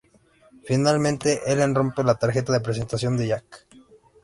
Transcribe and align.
Finalmente, 0.69 1.29
Helen 1.45 1.75
rompe 1.79 2.03
la 2.07 2.15
tarjeta 2.15 2.51
de 2.51 2.59
presentación 2.59 3.15
de 3.17 3.27
Jack. 3.27 3.67